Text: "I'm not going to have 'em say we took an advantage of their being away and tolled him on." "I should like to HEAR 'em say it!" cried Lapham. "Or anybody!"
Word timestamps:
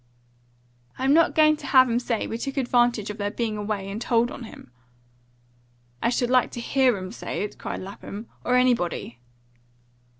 "I'm 0.97 1.13
not 1.13 1.35
going 1.35 1.57
to 1.57 1.67
have 1.67 1.87
'em 1.87 1.99
say 1.99 2.25
we 2.25 2.39
took 2.39 2.57
an 2.57 2.61
advantage 2.61 3.11
of 3.11 3.19
their 3.19 3.29
being 3.29 3.55
away 3.55 3.87
and 3.87 4.01
tolled 4.01 4.31
him 4.31 4.43
on." 4.43 4.71
"I 6.01 6.09
should 6.09 6.31
like 6.31 6.49
to 6.53 6.59
HEAR 6.59 6.97
'em 6.97 7.11
say 7.11 7.43
it!" 7.43 7.59
cried 7.59 7.81
Lapham. 7.81 8.25
"Or 8.43 8.55
anybody!" 8.55 9.19